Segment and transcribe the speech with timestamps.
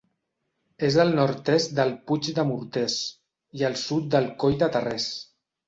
[0.87, 2.97] És al nord-est del Puig de Morters,
[3.61, 5.11] i al sud del Coll de Terrers.